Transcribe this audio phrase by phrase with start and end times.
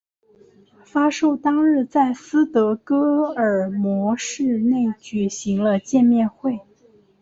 [0.83, 6.59] 发售当日在斯德哥尔摩市内举行了见面会。